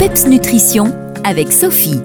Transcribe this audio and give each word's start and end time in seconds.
PEPS 0.00 0.28
Nutrition 0.28 0.94
avec 1.24 1.52
Sophie. 1.52 2.00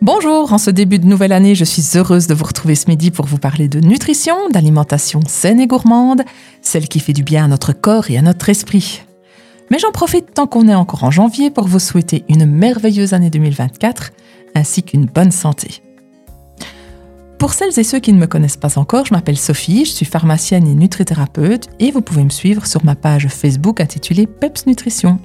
Bonjour, 0.00 0.52
en 0.52 0.58
ce 0.58 0.70
début 0.70 1.00
de 1.00 1.06
nouvelle 1.06 1.32
année, 1.32 1.56
je 1.56 1.64
suis 1.64 1.98
heureuse 1.98 2.28
de 2.28 2.34
vous 2.34 2.44
retrouver 2.44 2.76
ce 2.76 2.88
midi 2.88 3.10
pour 3.10 3.26
vous 3.26 3.38
parler 3.38 3.66
de 3.66 3.80
nutrition, 3.80 4.48
d'alimentation 4.50 5.18
saine 5.26 5.58
et 5.58 5.66
gourmande, 5.66 6.22
celle 6.60 6.86
qui 6.86 7.00
fait 7.00 7.12
du 7.12 7.24
bien 7.24 7.46
à 7.46 7.48
notre 7.48 7.72
corps 7.72 8.12
et 8.12 8.16
à 8.16 8.22
notre 8.22 8.48
esprit. 8.48 9.02
Mais 9.72 9.80
j'en 9.80 9.90
profite 9.90 10.32
tant 10.32 10.46
qu'on 10.46 10.68
est 10.68 10.74
encore 10.76 11.02
en 11.02 11.10
janvier 11.10 11.50
pour 11.50 11.66
vous 11.66 11.80
souhaiter 11.80 12.24
une 12.28 12.46
merveilleuse 12.46 13.12
année 13.12 13.28
2024 13.28 14.12
ainsi 14.54 14.84
qu'une 14.84 15.06
bonne 15.06 15.32
santé. 15.32 15.82
Pour 17.40 17.54
celles 17.54 17.76
et 17.76 17.82
ceux 17.82 17.98
qui 17.98 18.12
ne 18.12 18.20
me 18.20 18.28
connaissent 18.28 18.56
pas 18.56 18.78
encore, 18.78 19.06
je 19.06 19.14
m'appelle 19.14 19.36
Sophie, 19.36 19.84
je 19.84 19.90
suis 19.90 20.06
pharmacienne 20.06 20.68
et 20.68 20.76
nutrithérapeute 20.76 21.70
et 21.80 21.90
vous 21.90 22.02
pouvez 22.02 22.22
me 22.22 22.30
suivre 22.30 22.66
sur 22.66 22.84
ma 22.84 22.94
page 22.94 23.26
Facebook 23.26 23.80
intitulée 23.80 24.28
PEPS 24.28 24.66
Nutrition. 24.66 25.18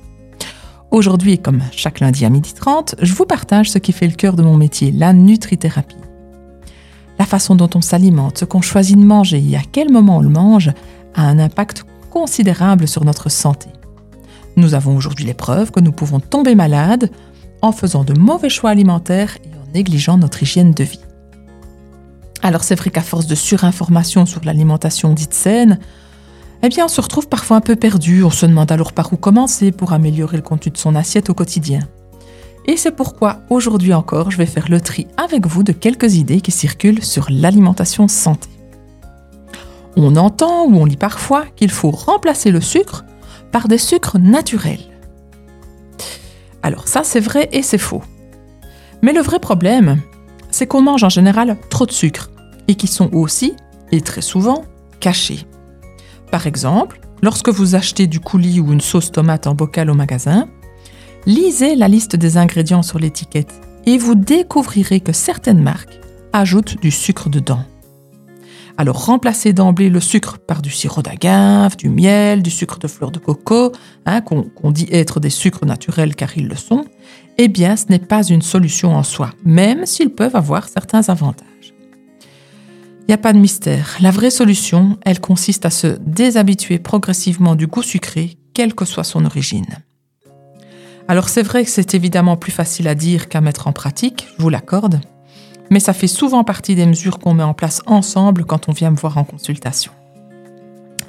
Aujourd'hui, 0.89 1.38
comme 1.38 1.61
chaque 1.71 1.99
lundi 1.99 2.25
à 2.25 2.29
12h30, 2.29 2.95
je 3.01 3.14
vous 3.14 3.25
partage 3.25 3.69
ce 3.69 3.78
qui 3.78 3.91
fait 3.91 4.07
le 4.07 4.15
cœur 4.15 4.36
de 4.36 4.41
mon 4.41 4.55
métier, 4.55 4.91
la 4.91 5.11
nutrithérapie. 5.11 5.97
La 7.19 7.25
façon 7.25 7.55
dont 7.55 7.69
on 7.75 7.82
s'alimente, 7.82 8.37
ce 8.37 8.45
qu'on 8.45 8.61
choisit 8.61 8.97
de 8.97 9.04
manger 9.04 9.43
et 9.50 9.57
à 9.57 9.61
quel 9.69 9.92
moment 9.92 10.18
on 10.18 10.21
le 10.21 10.29
mange 10.29 10.71
a 11.14 11.23
un 11.23 11.39
impact 11.39 11.83
considérable 12.09 12.87
sur 12.87 13.04
notre 13.04 13.29
santé. 13.29 13.68
Nous 14.55 14.75
avons 14.75 14.95
aujourd'hui 14.95 15.25
les 15.25 15.33
preuves 15.33 15.71
que 15.71 15.81
nous 15.81 15.92
pouvons 15.92 16.19
tomber 16.19 16.55
malades 16.55 17.11
en 17.61 17.71
faisant 17.71 18.04
de 18.04 18.17
mauvais 18.17 18.50
choix 18.50 18.69
alimentaires 18.69 19.37
et 19.43 19.50
en 19.50 19.71
négligeant 19.73 20.17
notre 20.17 20.42
hygiène 20.42 20.71
de 20.71 20.83
vie. 20.83 21.01
Alors 22.42 22.64
c'est 22.64 22.75
vrai 22.75 22.92
qu'à 22.92 23.01
force 23.01 23.28
de 23.28 23.36
surinformation 23.36 24.25
sur 24.25 24.43
l'alimentation 24.45 25.11
dite 25.11 25.33
saine, 25.33 25.79
eh 26.64 26.70
bien 26.70 26.86
on 26.86 26.89
se 26.89 27.02
retrouve 27.02 27.28
parfois 27.28 27.57
un 27.57 27.61
peu 27.61 27.75
perdu, 27.75 28.24
on 28.24 28.29
se 28.29 28.46
demande 28.46 28.71
alors 28.71 28.93
par 28.93 29.14
où 29.14 29.18
commencer 29.18 29.71
pour 29.71 29.93
améliorer 29.93 30.38
le 30.38 30.43
contenu 30.43 30.71
de 30.71 30.78
son 30.78 30.96
assiette 30.96 31.29
au 31.29 31.34
quotidien. 31.34 31.82
Et 32.66 32.78
c'est 32.78 32.92
pourquoi 32.92 33.42
aujourd'hui 33.50 33.94
encore, 33.94 34.31
je 34.31 34.38
vais 34.38 34.45
faire 34.45 34.70
le 34.70 34.81
tri 34.81 35.08
avec 35.18 35.48
vous 35.48 35.64
de 35.64 35.72
quelques 35.72 36.16
idées 36.16 36.42
qui 36.42 36.52
circulent 36.52 37.04
sur 37.04 37.28
l'alimentation 37.30 38.08
santé. 38.08 38.50
On 39.96 40.16
entend 40.16 40.66
ou 40.66 40.76
on 40.76 40.86
lit 40.86 40.98
parfois 40.98 41.46
qu'il 41.56 41.72
faut 41.72 41.92
remplacer 41.92 42.52
le 42.52 42.62
sucre 42.62 43.06
par 43.52 43.68
des 43.68 43.78
sucres 43.78 44.20
naturels. 44.20 44.81
Alors 46.62 46.88
ça 46.88 47.03
c'est 47.03 47.22
vrai 47.22 47.50
et 47.53 47.64
c'est 47.64 47.78
faux. 47.78 48.03
Mais 49.02 49.14
le 49.14 49.22
vrai 49.22 49.40
problème, 49.40 50.02
c'est 50.52 50.68
qu'on 50.68 50.81
mange 50.81 51.03
en 51.03 51.09
général 51.09 51.58
trop 51.70 51.86
de 51.86 51.92
sucre 51.92 52.31
et 52.68 52.76
qui 52.76 52.88
sont 52.88 53.14
aussi, 53.14 53.56
et 53.92 54.02
très 54.02 54.22
souvent, 54.22 54.66
cachés. 55.00 55.47
Par 56.31 56.47
exemple, 56.47 57.00
lorsque 57.22 57.50
vous 57.50 57.75
achetez 57.75 58.08
du 58.08 58.20
coulis 58.20 58.59
ou 58.59 58.73
une 58.73 58.81
sauce 58.81 59.11
tomate 59.11 59.47
en 59.47 59.56
bocal 59.56 59.89
au 59.89 59.94
magasin, 59.94 60.47
lisez 61.25 61.75
la 61.75 61.88
liste 61.88 62.16
des 62.16 62.38
ingrédients 62.38 62.84
sur 62.84 63.00
l'étiquette 63.00 63.53
et 63.86 63.97
vous 63.97 64.16
découvrirez 64.16 65.00
que 65.00 65.14
certaines 65.14 65.61
marques 65.61 66.00
ajoutent 66.34 66.80
du 66.81 66.92
sucre 66.92 67.30
dedans. 67.30 67.64
Alors 68.80 69.06
remplacez 69.06 69.53
d'emblée 69.53 69.89
le 69.89 70.00
sucre 70.00 70.38
par 70.38 70.61
du 70.61 70.69
sirop 70.69 71.02
d'agave, 71.02 71.78
du 71.78 71.89
miel, 71.89 72.44
du 72.44 72.52
sucre 72.52 72.78
de 72.78 72.88
fleur 72.88 73.09
de 73.09 73.17
coco, 73.17 73.72
hein, 74.06 74.22
qu'on 74.22 74.72
dit 74.72 74.88
être 74.91 75.19
des 75.19 75.31
sucres 75.31 75.66
naturels 75.66 76.16
car 76.16 76.38
ils 76.38 76.47
le 76.47 76.56
sont, 76.56 76.86
eh 77.39 77.47
bien 77.47 77.75
ce 77.75 77.86
n'est 77.89 77.97
pas 77.97 78.23
une 78.23 78.44
solution 78.44 78.95
en 78.95 79.02
soi, 79.02 79.31
même 79.44 79.88
s'ils 79.88 80.12
peuvent 80.12 80.36
avoir 80.36 80.69
certains 80.69 81.09
avantages. 81.09 81.47
N'y 83.08 83.13
a 83.13 83.17
pas 83.17 83.31
de 83.31 83.39
mystère. 83.39 83.95
La 84.02 84.11
vraie 84.11 84.30
solution, 84.30 84.97
elle 85.05 85.22
consiste 85.22 85.66
à 85.66 85.69
se 85.69 85.97
déshabituer 86.02 86.77
progressivement 86.77 87.55
du 87.55 87.66
goût 87.66 87.83
sucré, 87.83 88.38
quelle 88.53 88.75
que 88.75 88.83
soit 88.83 89.05
son 89.05 89.23
origine. 89.23 89.77
Alors 91.08 91.30
c'est 91.30 91.44
vrai 91.44 91.63
que 91.63 91.69
c'est 91.69 91.94
évidemment 91.94 92.35
plus 92.35 92.52
facile 92.52 92.88
à 92.89 92.95
dire 92.95 93.30
qu'à 93.30 93.39
mettre 93.39 93.67
en 93.67 93.72
pratique, 93.72 94.28
je 94.38 94.44
vous 94.44 94.50
l'accorde, 94.50 95.00
mais 95.69 95.80
ça 95.80 95.94
fait 95.94 96.08
souvent 96.08 96.44
partie 96.44 96.75
des 96.75 96.85
mesures 96.85 97.19
qu'on 97.19 97.33
met 97.33 97.44
en 97.44 97.53
place 97.53 97.81
ensemble 97.85 98.44
quand 98.44 98.67
on 98.67 98.73
vient 98.73 98.91
me 98.91 98.97
voir 98.97 99.17
en 99.17 99.23
consultation. 99.23 99.94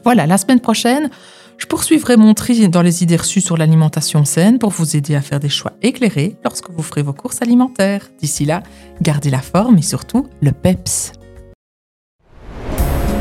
Voilà, 0.04 0.26
la 0.26 0.38
semaine 0.38 0.60
prochaine, 0.60 1.10
je 1.56 1.66
poursuivrai 1.66 2.16
mon 2.16 2.32
tri 2.34 2.68
dans 2.68 2.82
les 2.82 3.02
idées 3.02 3.16
reçues 3.16 3.40
sur 3.40 3.56
l'alimentation 3.56 4.24
saine 4.24 4.60
pour 4.60 4.70
vous 4.70 4.96
aider 4.96 5.16
à 5.16 5.20
faire 5.20 5.40
des 5.40 5.48
choix 5.48 5.72
éclairés 5.82 6.36
lorsque 6.44 6.70
vous 6.70 6.84
ferez 6.84 7.02
vos 7.02 7.12
courses 7.12 7.42
alimentaires. 7.42 8.08
D'ici 8.20 8.44
là, 8.44 8.62
gardez 9.02 9.30
la 9.30 9.42
forme 9.42 9.78
et 9.78 9.82
surtout 9.82 10.28
le 10.40 10.52
PEPS. 10.52 11.17